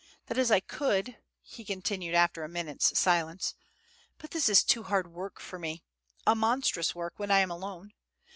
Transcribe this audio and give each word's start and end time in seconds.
That 0.25 0.37
is, 0.39 0.49
I 0.49 0.61
could," 0.61 1.17
he 1.43 1.63
continued 1.63 2.15
again 2.15 2.21
after 2.23 2.43
a 2.43 2.49
minute's 2.49 2.97
silence, 2.97 3.53
"but 4.17 4.31
this 4.31 4.49
is 4.49 4.63
too 4.63 4.81
hard 4.81 5.13
work 5.13 5.39
for 5.39 5.59
me, 5.59 5.83
a 6.25 6.33
monstrous 6.33 6.95
work, 6.95 7.13
when 7.19 7.29
I 7.29 7.37
am 7.41 7.51
alone. 7.51 7.93